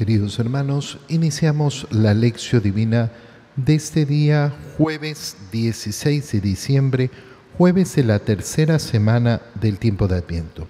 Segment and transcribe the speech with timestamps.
[0.00, 3.12] Queridos hermanos, iniciamos la lección divina
[3.54, 7.10] de este día, jueves 16 de diciembre,
[7.58, 10.66] jueves de la tercera semana del tiempo de Adviento.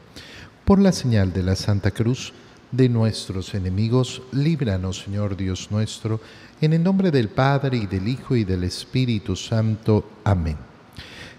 [0.64, 2.32] Por la señal de la Santa Cruz
[2.72, 6.20] de nuestros enemigos, líbranos, Señor Dios nuestro,
[6.60, 10.10] en el nombre del Padre y del Hijo y del Espíritu Santo.
[10.24, 10.56] Amén.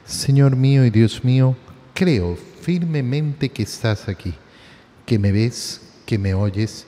[0.06, 1.58] Señor mío y Dios mío,
[1.94, 4.34] creo firmemente que estás aquí,
[5.06, 6.88] que me ves, que me oyes.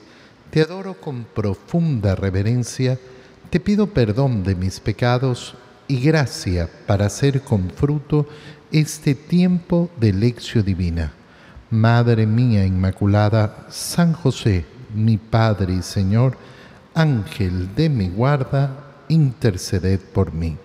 [0.54, 2.96] Te adoro con profunda reverencia,
[3.50, 5.56] te pido perdón de mis pecados
[5.88, 8.28] y gracia para hacer con fruto
[8.70, 11.12] este tiempo de lección divina.
[11.70, 14.64] Madre mía Inmaculada, San José,
[14.94, 16.38] mi Padre y Señor,
[16.94, 20.56] Ángel de mi guarda, interceded por mí.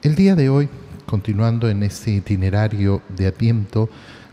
[0.00, 0.70] El día de hoy
[1.04, 3.90] continuando en este itinerario de Adviento,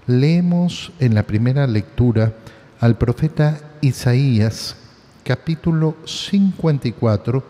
[0.07, 2.35] leemos en la primera lectura
[2.79, 4.75] al profeta Isaías,
[5.23, 7.43] capítulo 54,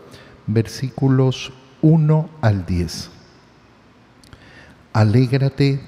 [0.46, 3.10] versículos 1 al 10.
[4.92, 5.80] Alégrate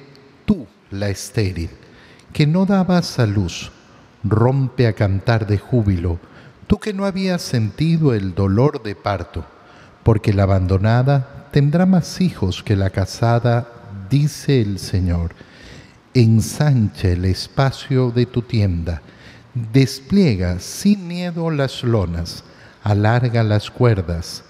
[0.44, 1.70] tú, la estéril,
[2.32, 3.70] que no dabas a luz,
[4.24, 6.18] rompe a cantar de júbilo,
[6.66, 9.44] tú que no habías sentido el dolor de parto,
[10.02, 13.68] porque la abandonada tendrá más hijos que la casada,
[14.10, 15.34] dice el Señor.
[16.14, 19.02] Ensancha el espacio de tu tienda,
[19.54, 22.44] despliega sin miedo las lonas,
[22.82, 24.44] alarga las cuerdas,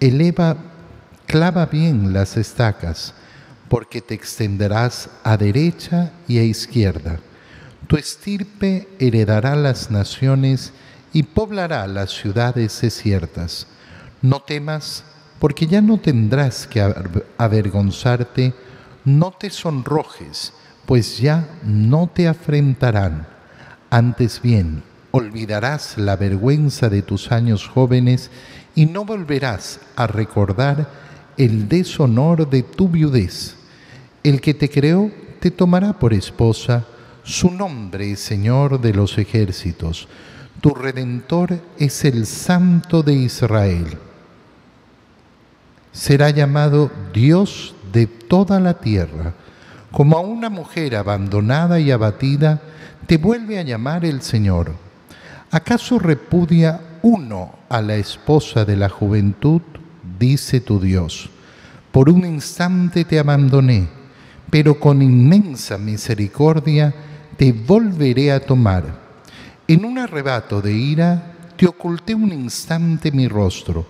[0.00, 0.56] eleva,
[1.26, 3.14] clava bien las estacas,
[3.68, 7.20] porque te extenderás a derecha y a izquierda.
[7.86, 10.72] Tu estirpe heredará las naciones
[11.12, 13.66] y poblará las ciudades desiertas.
[14.22, 15.04] No temas,
[15.38, 16.80] porque ya no tendrás que
[17.38, 18.54] avergonzarte,
[19.04, 20.52] no te sonrojes,
[20.86, 23.26] pues ya no te afrentarán.
[23.90, 28.30] Antes bien, olvidarás la vergüenza de tus años jóvenes
[28.74, 30.88] y no volverás a recordar
[31.36, 33.56] el deshonor de tu viudez.
[34.22, 36.86] El que te creó te tomará por esposa,
[37.24, 40.08] su nombre es Señor de los ejércitos,
[40.60, 43.98] tu redentor es el Santo de Israel
[45.92, 49.34] será llamado Dios de toda la tierra.
[49.92, 52.60] Como a una mujer abandonada y abatida,
[53.06, 54.74] te vuelve a llamar el Señor.
[55.50, 59.62] ¿Acaso repudia uno a la esposa de la juventud?
[60.18, 61.30] Dice tu Dios.
[61.90, 63.88] Por un instante te abandoné,
[64.48, 66.94] pero con inmensa misericordia
[67.36, 68.84] te volveré a tomar.
[69.66, 73.86] En un arrebato de ira te oculté un instante mi rostro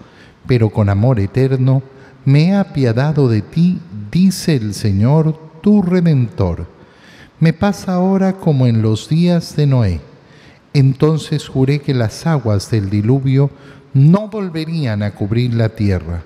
[0.46, 1.82] pero con amor eterno
[2.24, 3.78] me he apiadado de ti,
[4.10, 6.66] dice el Señor, tu redentor.
[7.38, 10.00] Me pasa ahora como en los días de Noé.
[10.72, 13.50] Entonces juré que las aguas del diluvio
[13.94, 16.22] no volverían a cubrir la tierra.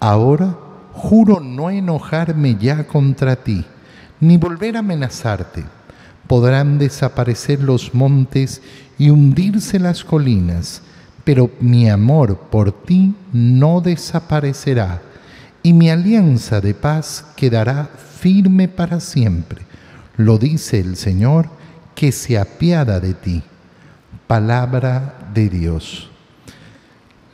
[0.00, 0.56] Ahora
[0.92, 3.64] juro no enojarme ya contra ti,
[4.20, 5.64] ni volver a amenazarte.
[6.26, 8.62] Podrán desaparecer los montes
[8.98, 10.82] y hundirse las colinas
[11.24, 15.02] pero mi amor por ti no desaparecerá
[15.62, 19.62] y mi alianza de paz quedará firme para siempre.
[20.16, 21.48] Lo dice el Señor
[21.94, 23.42] que se apiada de ti.
[24.26, 26.10] Palabra de Dios.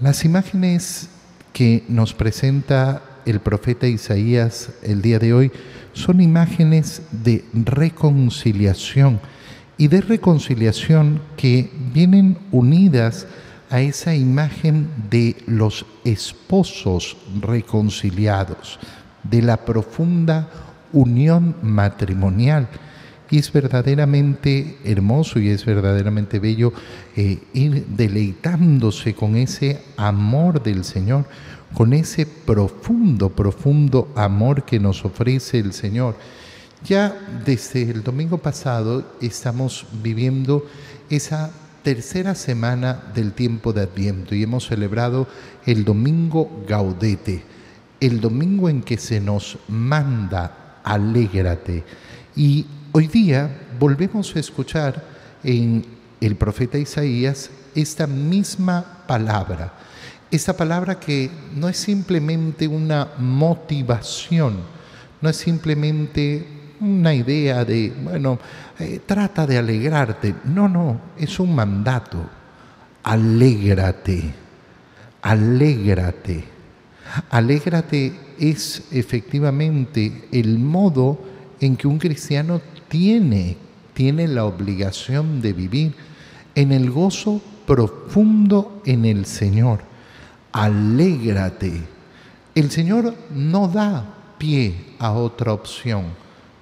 [0.01, 1.09] Las imágenes
[1.53, 5.53] que nos presenta el profeta Isaías el día de hoy
[5.93, 9.19] son imágenes de reconciliación
[9.77, 13.27] y de reconciliación que vienen unidas
[13.71, 18.79] a esa imagen de los esposos reconciliados,
[19.25, 20.49] de la profunda
[20.93, 22.69] unión matrimonial.
[23.29, 26.73] Y es verdaderamente hermoso y es verdaderamente bello
[27.17, 31.25] eh, ir deleitándose con ese amor del Señor,
[31.75, 36.15] con ese profundo, profundo amor que nos ofrece el Señor.
[36.85, 40.65] Ya desde el domingo pasado estamos viviendo
[41.11, 41.51] esa
[41.83, 45.27] tercera semana del tiempo de Adviento y hemos celebrado
[45.67, 47.45] el domingo Gaudete,
[48.01, 51.85] el domingo en que se nos manda alégrate.
[52.35, 55.05] Y hoy día volvemos a escuchar
[55.43, 55.85] en
[56.21, 59.75] el profeta Isaías esta misma palabra,
[60.31, 64.61] esta palabra que no es simplemente una motivación,
[65.21, 66.47] no es simplemente
[66.81, 68.39] una idea de, bueno,
[68.79, 70.35] eh, trata de alegrarte.
[70.45, 72.19] No, no, es un mandato.
[73.03, 74.35] Alégrate,
[75.23, 76.45] alégrate.
[77.31, 81.19] Alégrate es efectivamente el modo
[81.61, 83.57] en que un cristiano tiene,
[83.95, 85.95] tiene la obligación de vivir
[86.55, 89.81] en el gozo profundo en el Señor.
[90.53, 91.83] Alégrate.
[92.55, 96.05] El Señor no da pie a otra opción,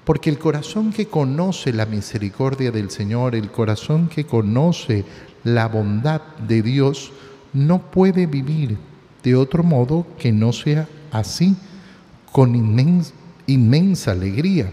[0.05, 5.05] porque el corazón que conoce la misericordia del Señor, el corazón que conoce
[5.45, 7.13] la bondad de Dios,
[7.53, 8.77] no puede vivir
[9.23, 11.57] de otro modo que no sea así,
[12.31, 12.55] con
[13.47, 14.71] inmensa, alegría.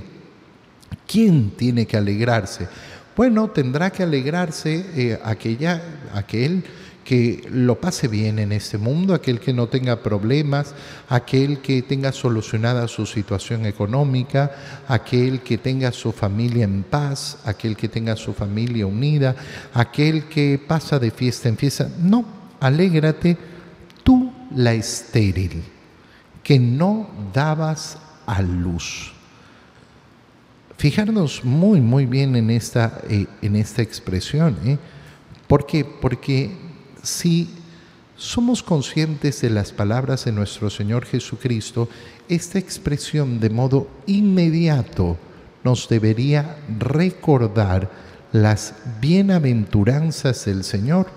[1.07, 2.67] ¿Quién tiene que alegrarse?
[3.15, 5.81] Bueno, tendrá que alegrarse eh, aquella,
[6.13, 6.63] aquel
[7.03, 10.73] que lo pase bien en este mundo, aquel que no tenga problemas,
[11.09, 17.75] aquel que tenga solucionada su situación económica, aquel que tenga su familia en paz, aquel
[17.75, 19.35] que tenga su familia unida,
[19.73, 21.89] aquel que pasa de fiesta en fiesta.
[21.99, 22.25] No,
[22.59, 23.37] alégrate
[24.03, 25.63] tú la estéril,
[26.43, 29.13] que no dabas a luz.
[30.77, 34.57] Fijarnos muy, muy bien en esta, eh, en esta expresión.
[34.65, 34.77] ¿eh?
[35.47, 35.85] ¿Por qué?
[35.85, 36.51] Porque
[37.03, 37.49] si
[38.15, 41.89] somos conscientes de las palabras de nuestro Señor Jesucristo,
[42.29, 45.17] esta expresión de modo inmediato
[45.63, 47.89] nos debería recordar
[48.31, 51.07] las bienaventuranzas del Señor.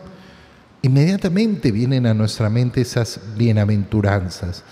[0.83, 4.65] Inmediatamente vienen a nuestra mente esas bienaventuranzas.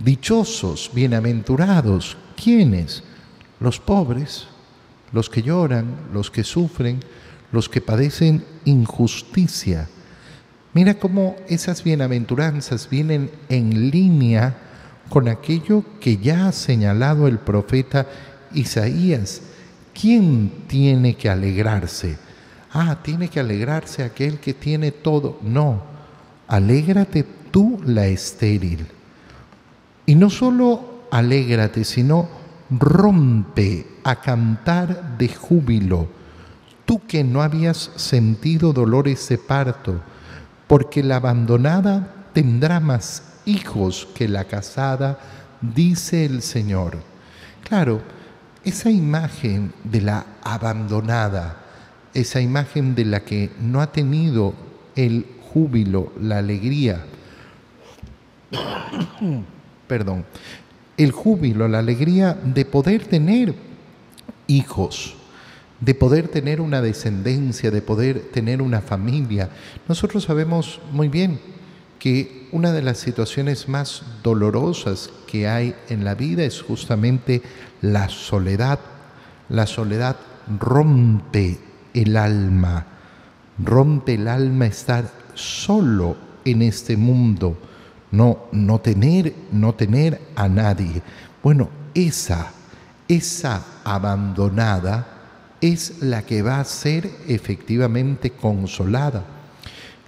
[0.00, 3.02] Dichosos, bienaventurados, ¿quiénes?
[3.60, 4.46] Los pobres,
[5.12, 7.00] los que lloran, los que sufren,
[7.52, 9.88] los que padecen injusticia
[10.74, 14.56] Mira cómo esas bienaventuranzas vienen en línea
[15.08, 18.08] con aquello que ya ha señalado el profeta
[18.52, 19.40] Isaías.
[19.98, 22.18] ¿Quién tiene que alegrarse?
[22.72, 25.38] Ah, tiene que alegrarse aquel que tiene todo.
[25.42, 25.80] No,
[26.48, 28.84] alégrate tú la estéril.
[30.06, 32.28] Y no solo alégrate, sino
[32.70, 36.08] rompe a cantar de júbilo.
[36.84, 40.00] Tú que no habías sentido dolores de parto,
[40.66, 45.18] porque la abandonada tendrá más hijos que la casada,
[45.60, 46.98] dice el Señor.
[47.62, 48.02] Claro,
[48.64, 51.62] esa imagen de la abandonada,
[52.12, 54.54] esa imagen de la que no ha tenido
[54.96, 57.04] el júbilo, la alegría,
[59.86, 60.24] perdón,
[60.96, 63.54] el júbilo, la alegría de poder tener
[64.46, 65.16] hijos
[65.80, 69.50] de poder tener una descendencia, de poder tener una familia.
[69.88, 71.40] Nosotros sabemos muy bien
[71.98, 77.42] que una de las situaciones más dolorosas que hay en la vida es justamente
[77.82, 78.78] la soledad.
[79.48, 80.16] La soledad
[80.58, 81.58] rompe
[81.92, 82.86] el alma,
[83.62, 87.58] rompe el alma estar solo en este mundo,
[88.10, 91.02] no, no tener, no tener a nadie.
[91.42, 92.52] Bueno, esa,
[93.08, 95.14] esa abandonada,
[95.60, 99.24] es la que va a ser efectivamente consolada.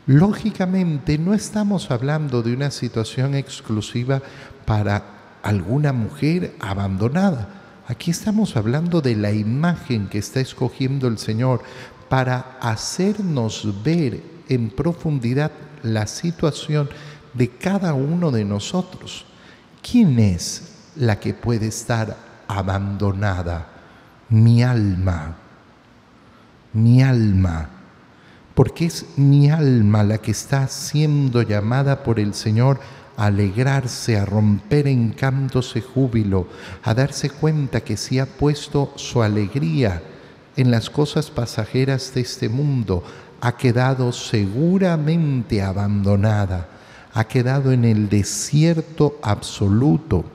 [0.06, 4.20] Lógicamente no estamos hablando de una situación exclusiva
[4.66, 7.48] para alguna mujer abandonada.
[7.88, 11.62] Aquí estamos hablando de la imagen que está escogiendo el Señor
[12.10, 15.52] para hacernos ver en profundidad
[15.82, 16.90] la situación
[17.37, 19.25] de cada uno de nosotros.
[19.83, 22.17] ¿Quién es la que puede estar
[22.49, 23.69] abandonada?
[24.29, 25.37] Mi alma
[26.77, 27.71] mi alma,
[28.55, 32.81] porque es mi alma la que está siendo llamada por el Señor
[33.17, 36.49] a alegrarse, a romper en cantos de júbilo,
[36.82, 40.03] a darse cuenta que si ha puesto su alegría
[40.55, 43.03] en las cosas pasajeras de este mundo,
[43.41, 46.69] ha quedado seguramente abandonada,
[47.17, 50.27] ha quedado en el desierto absoluto.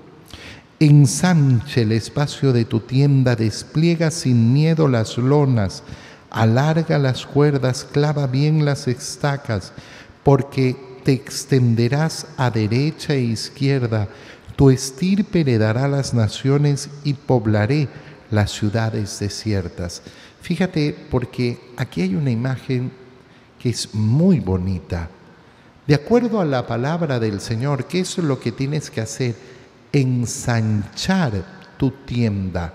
[0.80, 5.84] Ensanche el espacio de tu tienda, despliega sin miedo las lonas,
[6.32, 9.74] alarga las cuerdas, clava bien las estacas,
[10.24, 14.08] porque te extenderás a derecha e izquierda,
[14.56, 17.90] tu estirpe heredará las naciones y poblaré
[18.32, 20.02] las ciudades desiertas.
[20.42, 22.92] Fíjate, porque aquí hay una imagen
[23.60, 25.12] que es muy bonita.
[25.88, 29.36] De acuerdo a la palabra del Señor, ¿qué es lo que tienes que hacer?
[29.92, 31.44] Ensanchar
[31.78, 32.74] tu tienda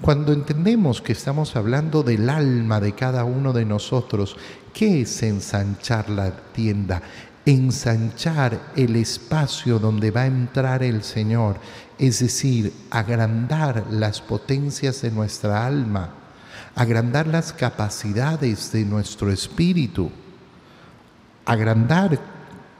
[0.00, 4.34] cuando entendemos que estamos hablando del alma de cada uno de nosotros,
[4.72, 7.02] ¿qué es ensanchar la tienda?
[7.44, 11.56] Ensanchar el espacio donde va a entrar el Señor,
[11.98, 16.14] es decir, agrandar las potencias de nuestra alma,
[16.74, 20.10] agrandar las capacidades de nuestro espíritu,
[21.50, 22.16] agrandar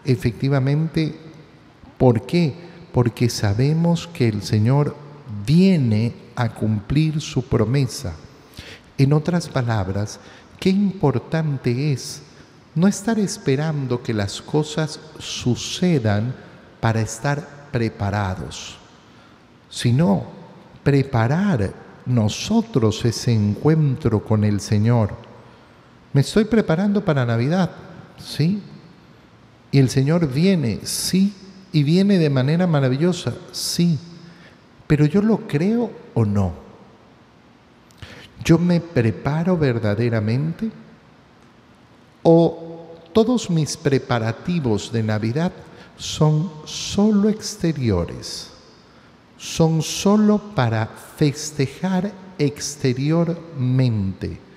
[0.05, 1.19] efectivamente,
[1.99, 2.55] ¿por qué?
[2.93, 4.95] Porque sabemos que el Señor
[5.45, 8.15] viene a cumplir su promesa.
[8.97, 10.21] En otras palabras,
[10.61, 12.23] qué importante es
[12.77, 16.33] no estar esperando que las cosas sucedan
[16.81, 18.79] para estar preparados,
[19.69, 20.27] sino
[20.85, 21.75] preparar
[22.07, 25.11] nosotros ese encuentro con el Señor.
[26.13, 27.90] Me estoy preparando para Navidad,
[28.25, 28.63] ¿sí?
[29.71, 31.33] Y el Señor viene, sí,
[31.73, 33.99] y viene de manera maravillosa, sí,
[34.87, 36.53] pero yo lo creo o no.
[38.45, 40.71] ¿Yo me preparo verdaderamente?
[42.23, 45.53] ¿O todos mis preparativos de Navidad
[45.97, 48.51] son solo exteriores?
[49.37, 54.50] Son solo para festejar exteriormente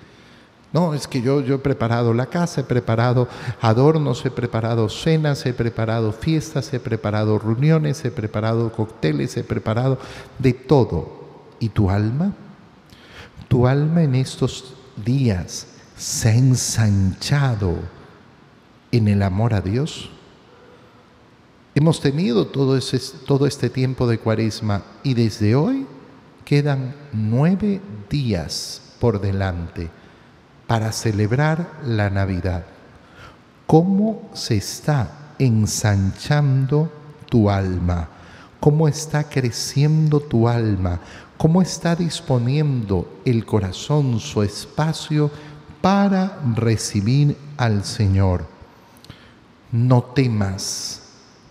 [0.74, 3.28] no, es que yo, he preparado la casa, he preparado
[3.60, 9.98] adornos, he preparado cenas, he preparado fiestas, he preparado reuniones, he preparado cócteles, he preparado
[10.40, 11.22] de todo.
[11.60, 12.34] ¿Y tu alma?
[13.46, 17.76] Tu alma en estos días se ha ensanchado
[18.90, 20.10] en el amor a Dios.
[21.76, 25.86] Hemos tenido todo, ese, todo este tiempo de cuaresma y desde hoy
[26.44, 29.88] quedan nueve días por delante
[30.74, 32.64] para celebrar la Navidad.
[33.64, 36.90] ¿Cómo se está ensanchando
[37.30, 38.08] tu alma?
[38.58, 40.98] ¿Cómo está creciendo tu alma?
[41.36, 45.30] ¿Cómo está disponiendo el corazón su espacio
[45.80, 48.44] para recibir al Señor?
[49.70, 51.02] No temas,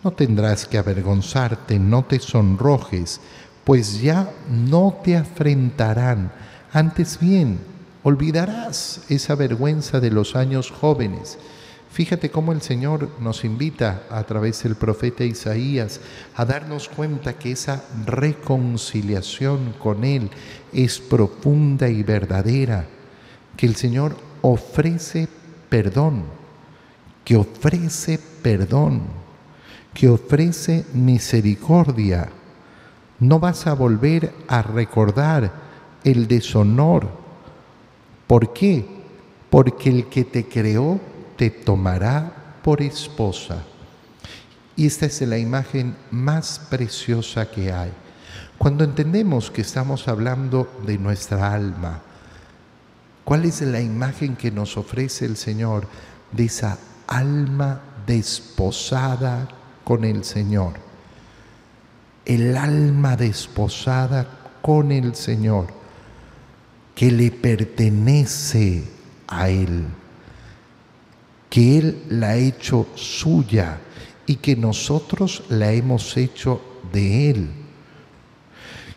[0.03, 3.21] no tendrás que avergonzarte, no te sonrojes,
[3.63, 6.29] pues ya no te afrentarán.
[6.73, 7.71] Antes bien,
[8.03, 11.37] Olvidarás esa vergüenza de los años jóvenes.
[11.89, 16.01] Fíjate cómo el Señor nos invita a través del profeta Isaías
[16.35, 20.29] a darnos cuenta que esa reconciliación con Él
[20.73, 22.87] es profunda y verdadera,
[23.55, 25.29] que el Señor ofrece
[25.69, 26.23] perdón,
[27.23, 29.03] que ofrece perdón,
[29.93, 32.29] que ofrece misericordia.
[33.19, 35.53] No vas a volver a recordar
[36.03, 37.22] el deshonor
[38.33, 38.83] ¿Por qué?
[39.51, 40.99] Porque el que te creó
[41.37, 43.61] te tomará por esposa.
[44.75, 47.91] Y esta es la imagen más preciosa que hay.
[48.57, 52.01] Cuando entendemos que estamos hablando de nuestra alma,
[53.23, 55.87] ¿cuál es la imagen que nos ofrece el Señor
[56.31, 59.47] de esa alma desposada
[59.83, 60.73] con el Señor?
[62.25, 64.25] El alma desposada
[64.63, 65.82] con el Señor
[66.95, 68.83] que le pertenece
[69.27, 69.85] a Él,
[71.49, 73.79] que Él la ha hecho suya
[74.25, 77.49] y que nosotros la hemos hecho de Él.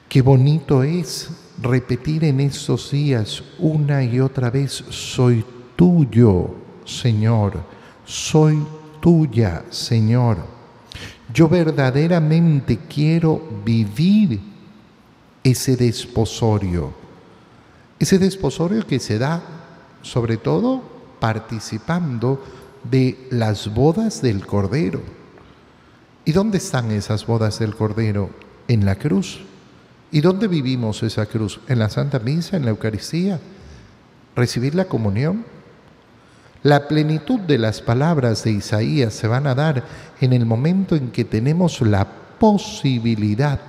[0.08, 7.62] Qué bonito es repetir en estos días una y otra vez, soy tuyo, Señor,
[8.04, 8.62] soy
[9.00, 10.38] tuya, Señor.
[11.32, 14.40] Yo verdaderamente quiero vivir
[15.42, 17.05] ese desposorio
[17.98, 19.42] ese desposorio que se da
[20.02, 20.82] sobre todo
[21.18, 22.44] participando
[22.84, 25.02] de las bodas del Cordero.
[26.24, 28.30] ¿Y dónde están esas bodas del Cordero?
[28.68, 29.40] En la cruz.
[30.10, 31.60] ¿Y dónde vivimos esa cruz?
[31.68, 33.40] En la Santa Misa, en la Eucaristía.
[34.34, 35.44] Recibir la comunión.
[36.62, 39.84] La plenitud de las palabras de Isaías se van a dar
[40.20, 42.06] en el momento en que tenemos la
[42.38, 43.60] posibilidad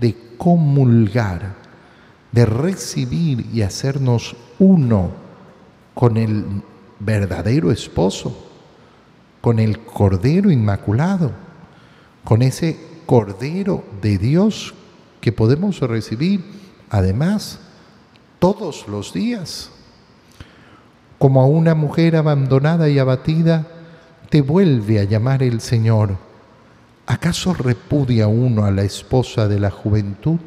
[0.00, 1.61] de comulgar
[2.32, 5.10] de recibir y hacernos uno
[5.94, 6.62] con el
[6.98, 8.48] verdadero esposo,
[9.40, 11.32] con el Cordero Inmaculado,
[12.24, 14.74] con ese Cordero de Dios
[15.20, 16.44] que podemos recibir
[16.90, 17.58] además
[18.38, 19.70] todos los días.
[21.18, 23.66] Como a una mujer abandonada y abatida,
[24.30, 26.16] te vuelve a llamar el Señor.
[27.06, 30.38] ¿Acaso repudia uno a la esposa de la juventud?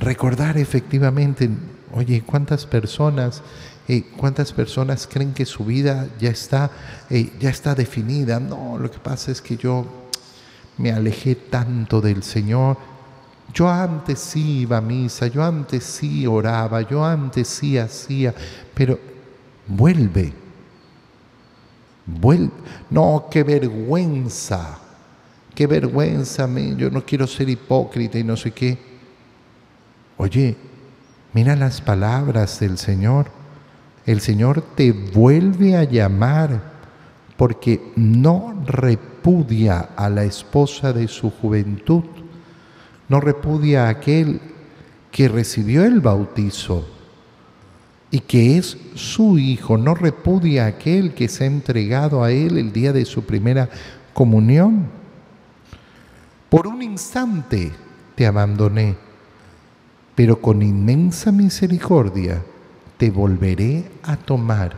[0.00, 1.48] Recordar efectivamente,
[1.92, 3.42] oye, cuántas personas,
[3.86, 6.70] eh, cuántas personas creen que su vida ya está,
[7.10, 8.40] eh, ya está definida.
[8.40, 9.86] No, lo que pasa es que yo
[10.78, 12.78] me alejé tanto del Señor.
[13.52, 18.34] Yo antes sí iba a misa, yo antes sí oraba, yo antes sí hacía,
[18.72, 18.98] pero
[19.66, 20.32] vuelve,
[22.06, 22.52] vuelve.
[22.88, 24.78] No, qué vergüenza,
[25.54, 28.89] qué vergüenza, yo no quiero ser hipócrita y no sé qué.
[30.20, 30.54] Oye,
[31.32, 33.28] mira las palabras del Señor.
[34.04, 36.60] El Señor te vuelve a llamar
[37.38, 42.04] porque no repudia a la esposa de su juventud,
[43.08, 44.42] no repudia a aquel
[45.10, 46.86] que recibió el bautizo,
[48.10, 52.58] y que es su Hijo, no repudia a aquel que se ha entregado a Él
[52.58, 53.70] el día de su primera
[54.12, 54.84] comunión.
[56.50, 57.72] Por un instante
[58.14, 59.08] te abandoné,
[60.20, 62.42] pero con inmensa misericordia
[62.98, 64.76] te volveré a tomar.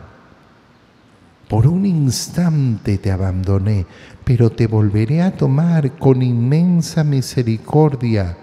[1.49, 3.85] Por un instante te abandoné,
[4.23, 8.37] pero te volveré a tomar con inmensa misericordia.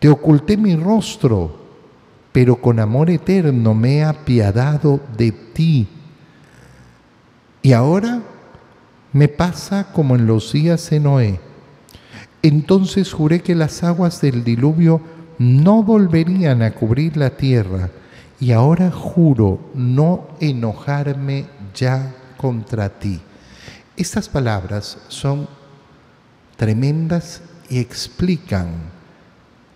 [0.00, 1.60] Te oculté mi rostro,
[2.32, 5.86] pero con amor eterno me he apiadado de ti.
[7.62, 8.20] Y ahora
[9.12, 11.51] me pasa como en los días de Noé.
[12.42, 15.00] Entonces juré que las aguas del diluvio
[15.38, 17.90] no volverían a cubrir la tierra,
[18.40, 23.20] y ahora juro no enojarme ya contra ti.
[23.96, 25.46] Estas palabras son
[26.56, 28.68] tremendas y explican,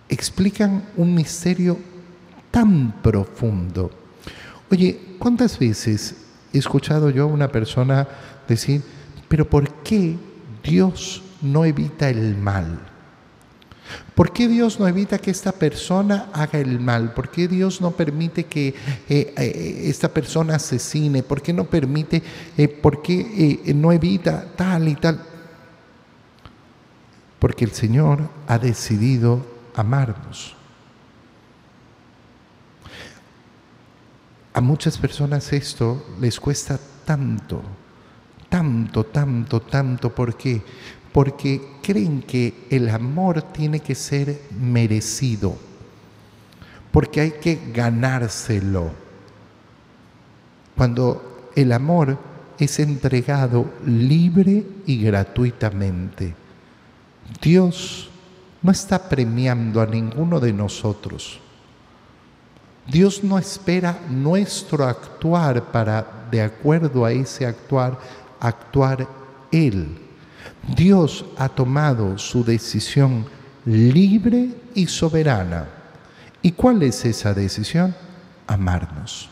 [0.09, 1.77] explican un misterio
[2.51, 3.89] tan profundo.
[4.69, 6.15] Oye, ¿cuántas veces
[6.51, 8.05] he escuchado yo a una persona
[8.49, 8.83] decir,
[9.29, 10.17] pero ¿por qué
[10.61, 12.79] Dios no evita el mal?
[14.15, 17.13] ¿Por qué Dios no evita que esta persona haga el mal?
[17.13, 18.69] ¿Por qué Dios no permite que
[19.09, 21.23] eh, eh, esta persona asesine?
[21.23, 22.23] ¿Por qué no permite,
[22.57, 25.23] eh, por qué no evita tal y tal?
[27.39, 30.55] Porque el Señor ha decidido amarnos.
[34.53, 37.61] A muchas personas esto les cuesta tanto,
[38.57, 40.13] tanto, tanto, tanto.
[40.13, 40.61] ¿Por qué?
[41.17, 45.57] porque creen que el amor tiene que ser merecido,
[46.91, 48.91] porque hay que ganárselo.
[50.75, 52.19] Cuando el amor
[52.59, 56.35] es entregado libre y gratuitamente.
[57.41, 58.11] Dios
[58.61, 61.39] no está premiando a ninguno de nosotros.
[62.85, 67.97] Dios no espera nuestro actuar para, de acuerdo a ese actuar,
[68.39, 69.07] actuar
[69.51, 69.97] Él.
[70.75, 73.25] Dios ha tomado su decisión
[73.65, 75.67] libre y soberana.
[76.41, 77.95] ¿Y cuál es esa decisión?
[78.47, 79.29] Amarnos.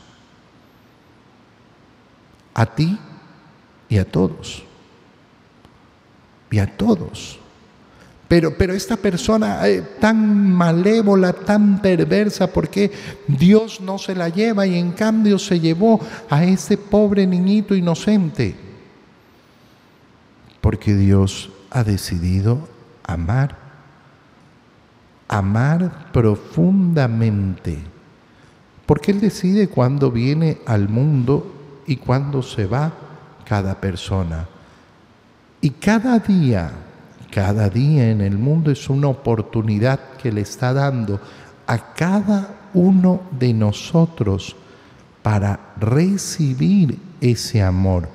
[2.54, 2.98] A ti
[3.90, 4.64] y a todos.
[6.50, 7.40] Y a todos.
[8.28, 12.92] Pero, pero esta persona eh, tan malévola, tan perversa, ¿por qué
[13.28, 16.00] Dios no se la lleva y en cambio se llevó
[16.30, 18.65] a ese pobre niñito inocente?
[20.66, 22.68] Porque Dios ha decidido
[23.04, 23.56] amar,
[25.28, 27.78] amar profundamente,
[28.88, 32.92] porque Él decide cuándo viene al mundo y cuándo se va
[33.48, 34.48] cada persona.
[35.62, 36.72] Y cada día,
[37.30, 41.20] cada día en el mundo es una oportunidad que le está dando
[41.68, 44.56] a cada uno de nosotros
[45.22, 48.15] para recibir ese amor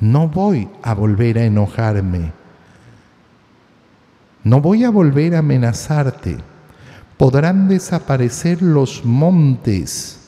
[0.00, 2.32] no voy a volver a enojarme.
[4.42, 6.36] No voy a volver a amenazarte.
[7.16, 10.18] Podrán desaparecer los montes,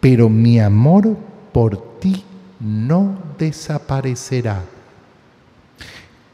[0.00, 1.16] pero mi amor
[1.52, 2.24] por ti
[2.60, 4.62] no desaparecerá.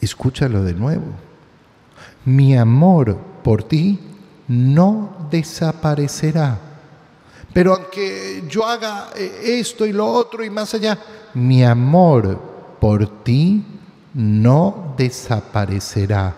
[0.00, 1.06] Escúchalo de nuevo.
[2.24, 4.00] Mi amor por ti
[4.48, 6.58] no desaparecerá.
[7.52, 10.98] Pero aunque yo haga eh, esto y lo otro y más allá,
[11.34, 12.40] mi amor
[12.80, 13.64] por ti
[14.14, 16.34] no desaparecerá,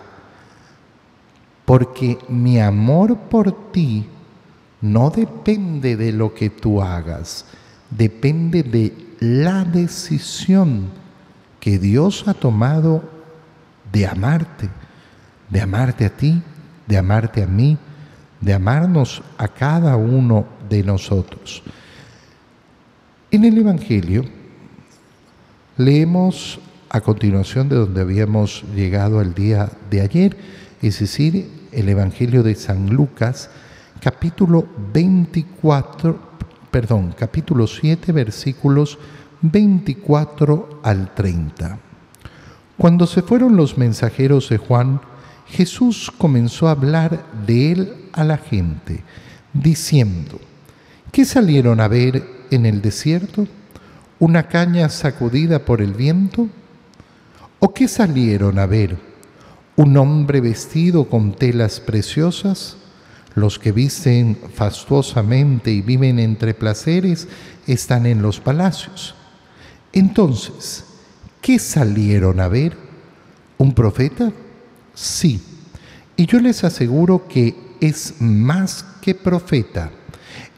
[1.65, 4.05] porque mi amor por ti
[4.81, 7.45] no depende de lo que tú hagas,
[7.89, 10.89] depende de la decisión
[11.59, 13.03] que Dios ha tomado
[13.91, 14.69] de amarte,
[15.49, 16.41] de amarte a ti,
[16.87, 17.77] de amarte a mí,
[18.39, 21.61] de amarnos a cada uno de nosotros.
[23.29, 24.25] En el Evangelio,
[25.77, 30.37] Leemos a continuación de donde habíamos llegado el día de ayer,
[30.81, 33.49] es decir, el Evangelio de San Lucas,
[34.01, 36.19] capítulo 24,
[36.69, 38.99] perdón, capítulo 7, versículos
[39.41, 41.79] 24 al 30.
[42.77, 44.99] Cuando se fueron los mensajeros de Juan,
[45.47, 49.03] Jesús comenzó a hablar de él a la gente,
[49.53, 50.37] diciendo,
[51.13, 53.47] ¿qué salieron a ver en el desierto?
[54.21, 56.47] Una caña sacudida por el viento?
[57.59, 58.95] ¿O qué salieron a ver?
[59.75, 62.77] ¿Un hombre vestido con telas preciosas?
[63.33, 67.27] Los que visten fastuosamente y viven entre placeres
[67.65, 69.15] están en los palacios.
[69.91, 70.85] Entonces,
[71.41, 72.77] ¿qué salieron a ver?
[73.57, 74.31] ¿Un profeta?
[74.93, 75.41] Sí.
[76.15, 79.89] Y yo les aseguro que es más que profeta.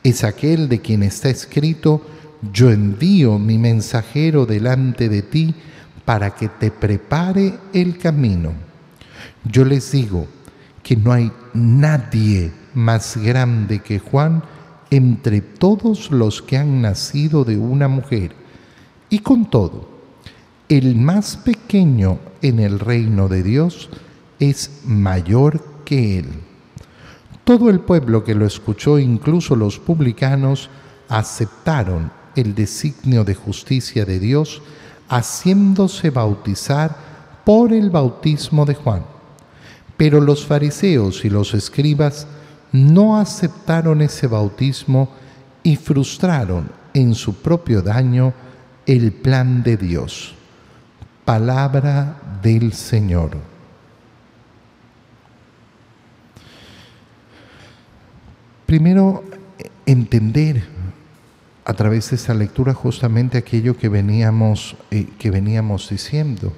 [0.03, 2.05] Es aquel de quien está escrito,
[2.51, 5.55] yo envío mi mensajero delante de ti
[6.03, 8.51] para que te prepare el camino.
[9.45, 10.27] Yo les digo
[10.81, 14.43] que no hay nadie más grande que Juan
[14.89, 18.35] entre todos los que han nacido de una mujer.
[19.09, 19.89] Y con todo,
[20.67, 23.89] el más pequeño en el reino de Dios
[24.39, 26.25] es mayor que él.
[27.43, 30.69] Todo el pueblo que lo escuchó, incluso los publicanos,
[31.09, 34.61] aceptaron el designio de justicia de Dios,
[35.09, 36.95] haciéndose bautizar
[37.45, 39.03] por el bautismo de Juan.
[39.97, 42.27] Pero los fariseos y los escribas
[42.71, 45.09] no aceptaron ese bautismo
[45.61, 48.33] y frustraron en su propio daño
[48.85, 50.35] el plan de Dios.
[51.25, 53.37] Palabra del Señor.
[58.65, 59.23] Primero,
[59.85, 60.72] entender
[61.65, 66.51] a través de esta lectura justamente aquello que veníamos, eh, que veníamos diciendo.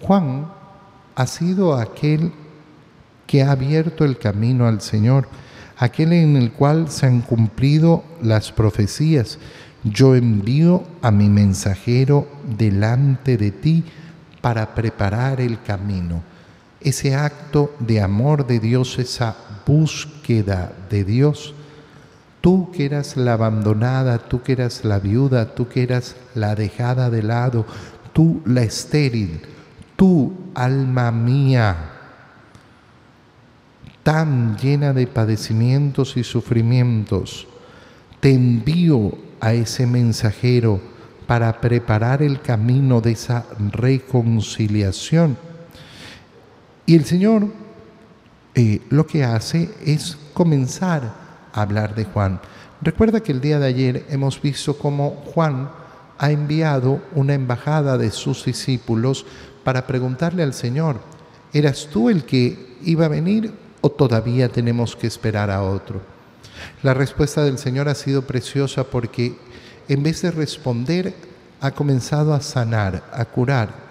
[0.00, 0.46] Juan
[1.14, 2.32] ha sido aquel
[3.26, 5.28] que ha abierto el camino al Señor,
[5.76, 9.38] aquel en el cual se han cumplido las profecías.
[9.84, 12.26] Yo envío a mi mensajero
[12.58, 13.84] delante de ti
[14.40, 16.22] para preparar el camino.
[16.80, 21.54] Ese acto de amor de Dios, esa búsqueda de Dios,
[22.40, 27.10] tú que eras la abandonada, tú que eras la viuda, tú que eras la dejada
[27.10, 27.66] de lado,
[28.12, 29.42] tú la estéril,
[29.96, 31.76] tú alma mía,
[34.02, 37.46] tan llena de padecimientos y sufrimientos,
[38.20, 40.80] te envío a ese mensajero
[41.26, 45.36] para preparar el camino de esa reconciliación.
[46.86, 47.46] Y el Señor
[48.54, 51.19] eh, lo que hace es comenzar
[51.52, 52.40] hablar de Juan.
[52.82, 55.70] Recuerda que el día de ayer hemos visto cómo Juan
[56.18, 59.26] ha enviado una embajada de sus discípulos
[59.64, 61.00] para preguntarle al Señor,
[61.52, 66.00] ¿eras tú el que iba a venir o todavía tenemos que esperar a otro?
[66.82, 69.34] La respuesta del Señor ha sido preciosa porque
[69.88, 71.14] en vez de responder,
[71.60, 73.89] ha comenzado a sanar, a curar,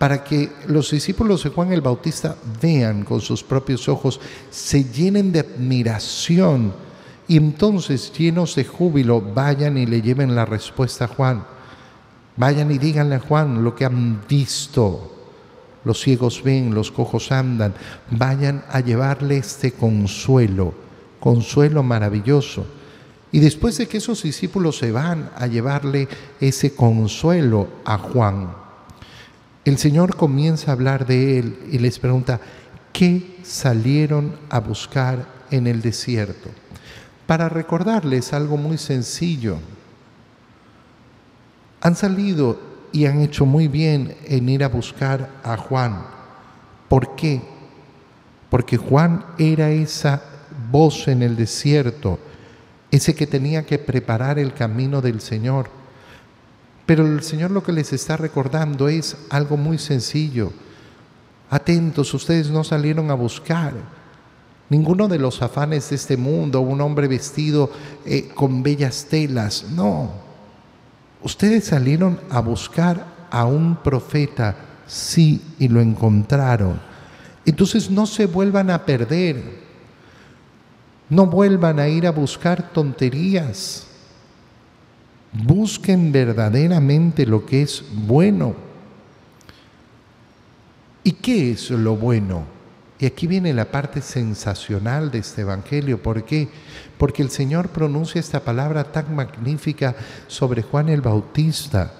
[0.00, 4.18] para que los discípulos de Juan el Bautista vean con sus propios ojos,
[4.50, 6.72] se llenen de admiración
[7.28, 11.44] y entonces llenos de júbilo vayan y le lleven la respuesta a Juan.
[12.36, 15.18] Vayan y díganle a Juan lo que han visto
[15.84, 17.74] los ciegos ven, los cojos andan,
[18.10, 20.74] vayan a llevarle este consuelo,
[21.18, 22.66] consuelo maravilloso.
[23.32, 26.08] Y después de que esos discípulos se van a llevarle
[26.40, 28.59] ese consuelo a Juan,
[29.64, 32.40] el Señor comienza a hablar de él y les pregunta,
[32.92, 36.48] ¿qué salieron a buscar en el desierto?
[37.26, 39.58] Para recordarles algo muy sencillo.
[41.82, 42.58] Han salido
[42.92, 46.04] y han hecho muy bien en ir a buscar a Juan.
[46.88, 47.40] ¿Por qué?
[48.48, 50.22] Porque Juan era esa
[50.70, 52.18] voz en el desierto,
[52.90, 55.79] ese que tenía que preparar el camino del Señor.
[56.90, 60.52] Pero el Señor lo que les está recordando es algo muy sencillo.
[61.48, 63.74] Atentos, ustedes no salieron a buscar
[64.70, 67.70] ninguno de los afanes de este mundo, un hombre vestido
[68.04, 70.10] eh, con bellas telas, no.
[71.22, 74.56] Ustedes salieron a buscar a un profeta,
[74.88, 76.80] sí, y lo encontraron.
[77.46, 79.60] Entonces no se vuelvan a perder.
[81.08, 83.86] No vuelvan a ir a buscar tonterías.
[85.32, 88.54] Busquen verdaderamente lo que es bueno.
[91.04, 92.44] ¿Y qué es lo bueno?
[92.98, 96.02] Y aquí viene la parte sensacional de este Evangelio.
[96.02, 96.48] ¿Por qué?
[96.98, 101.94] Porque el Señor pronuncia esta palabra tan magnífica sobre Juan el Bautista.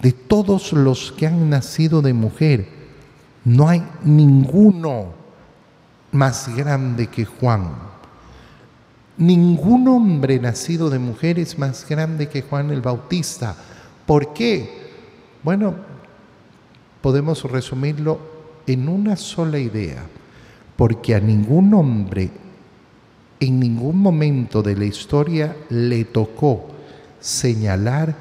[0.00, 2.68] De todos los que han nacido de mujer,
[3.44, 5.12] no hay ninguno
[6.12, 7.89] más grande que Juan.
[9.16, 13.54] Ningún hombre nacido de mujer es más grande que Juan el Bautista.
[14.06, 14.90] ¿Por qué?
[15.42, 15.74] Bueno,
[17.00, 18.18] podemos resumirlo
[18.66, 20.04] en una sola idea,
[20.76, 22.30] porque a ningún hombre
[23.40, 26.68] en ningún momento de la historia le tocó
[27.18, 28.14] señalar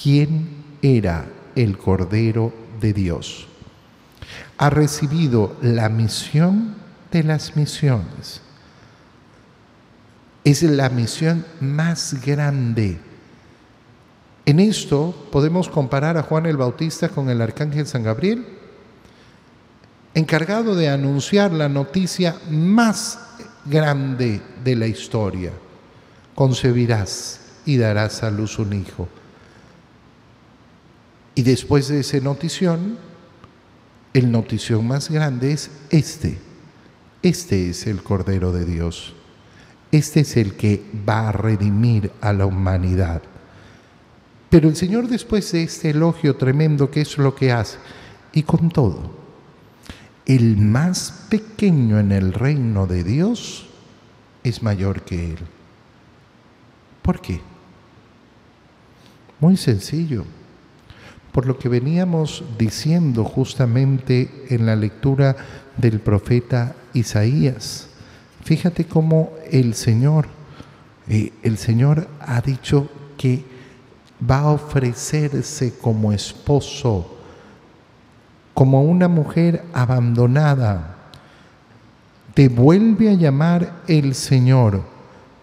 [0.00, 0.48] quién
[0.80, 1.26] era
[1.56, 3.48] el Cordero de Dios.
[4.58, 6.76] Ha recibido la misión
[7.10, 8.42] de las misiones.
[10.44, 12.98] Es la misión más grande.
[14.46, 18.44] En esto podemos comparar a Juan el Bautista con el arcángel San Gabriel
[20.14, 23.18] encargado de anunciar la noticia más
[23.64, 25.52] grande de la historia.
[26.34, 29.08] Concebirás y darás a luz un hijo.
[31.34, 32.98] Y después de esa notición,
[34.12, 36.38] el notición más grande es este.
[37.22, 39.14] Este es el Cordero de Dios.
[39.92, 43.22] Este es el que va a redimir a la humanidad.
[44.48, 47.78] Pero el Señor después de este elogio tremendo, ¿qué es lo que hace?
[48.32, 49.20] Y con todo,
[50.26, 53.66] el más pequeño en el reino de Dios
[54.44, 55.38] es mayor que Él.
[57.02, 57.40] ¿Por qué?
[59.40, 60.24] Muy sencillo.
[61.32, 65.36] Por lo que veníamos diciendo justamente en la lectura
[65.76, 67.89] del profeta Isaías.
[68.44, 70.26] Fíjate cómo el Señor,
[71.08, 73.44] eh, el Señor ha dicho que
[74.28, 77.18] va a ofrecerse como esposo,
[78.54, 80.96] como una mujer abandonada.
[82.34, 84.82] Te vuelve a llamar el Señor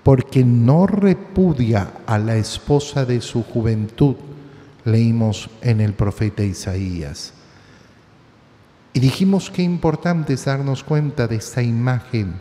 [0.04, 4.16] porque no repudia a la esposa de su juventud,
[4.86, 7.34] leímos en el profeta Isaías.
[8.94, 12.40] Y dijimos que importante es darnos cuenta de esta imagen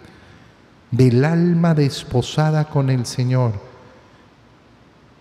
[0.97, 3.53] del alma desposada con el Señor.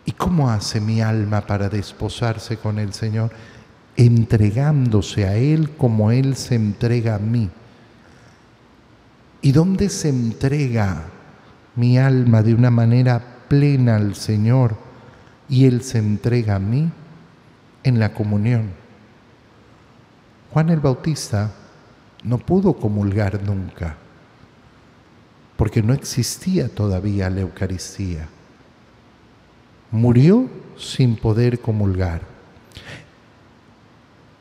[0.05, 3.31] ¿Y cómo hace mi alma para desposarse con el Señor?
[3.97, 7.49] Entregándose a Él como Él se entrega a mí.
[9.41, 11.03] ¿Y dónde se entrega
[11.75, 14.77] mi alma de una manera plena al Señor
[15.49, 16.89] y Él se entrega a mí?
[17.83, 18.71] En la comunión.
[20.51, 21.51] Juan el Bautista
[22.23, 23.97] no pudo comulgar nunca
[25.58, 28.28] porque no existía todavía la Eucaristía.
[29.91, 32.22] Murió sin poder comulgar.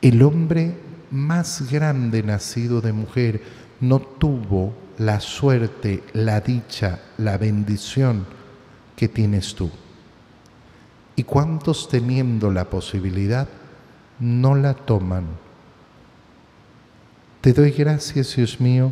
[0.01, 0.75] El hombre
[1.11, 3.41] más grande nacido de mujer
[3.79, 8.25] no tuvo la suerte, la dicha, la bendición
[8.95, 9.69] que tienes tú.
[11.15, 13.47] ¿Y cuántos teniendo la posibilidad
[14.19, 15.25] no la toman?
[17.41, 18.91] Te doy gracias, Dios mío,